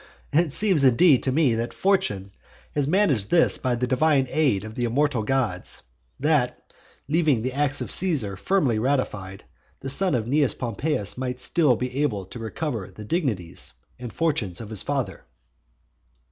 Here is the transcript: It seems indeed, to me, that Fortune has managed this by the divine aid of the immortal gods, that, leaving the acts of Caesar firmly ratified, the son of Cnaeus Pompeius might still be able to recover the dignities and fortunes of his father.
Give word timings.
It 0.33 0.51
seems 0.51 0.83
indeed, 0.83 1.21
to 1.21 1.31
me, 1.31 1.53
that 1.53 1.75
Fortune 1.75 2.31
has 2.73 2.87
managed 2.87 3.29
this 3.29 3.59
by 3.59 3.75
the 3.75 3.85
divine 3.85 4.25
aid 4.31 4.63
of 4.63 4.73
the 4.73 4.85
immortal 4.85 5.21
gods, 5.21 5.83
that, 6.19 6.57
leaving 7.07 7.43
the 7.43 7.53
acts 7.53 7.81
of 7.81 7.91
Caesar 7.91 8.35
firmly 8.35 8.79
ratified, 8.79 9.43
the 9.81 9.89
son 9.89 10.15
of 10.15 10.25
Cnaeus 10.25 10.55
Pompeius 10.55 11.19
might 11.19 11.39
still 11.39 11.75
be 11.75 12.01
able 12.01 12.25
to 12.25 12.39
recover 12.39 12.89
the 12.89 13.05
dignities 13.05 13.73
and 13.99 14.11
fortunes 14.11 14.59
of 14.59 14.71
his 14.71 14.81
father. 14.81 15.23